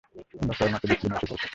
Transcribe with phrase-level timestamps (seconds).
[0.41, 1.47] আমরা সবেমাত্র ব্রুকলিনে এসে পৌঁছেছি!